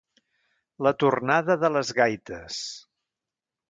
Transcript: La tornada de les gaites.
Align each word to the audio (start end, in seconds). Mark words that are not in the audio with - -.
La 0.87 0.93
tornada 1.03 1.59
de 1.67 1.73
les 1.77 1.95
gaites. 2.03 2.61